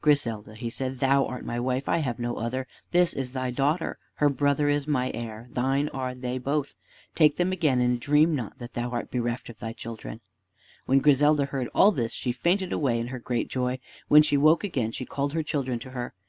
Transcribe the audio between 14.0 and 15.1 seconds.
When she woke again she